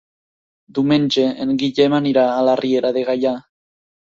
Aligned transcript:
Diumenge 0.77 1.25
en 1.45 1.53
Guillem 1.65 1.97
anirà 1.99 2.25
a 2.39 2.43
la 2.49 2.59
Riera 2.63 2.93
de 2.99 3.05
Gaià. 3.11 3.37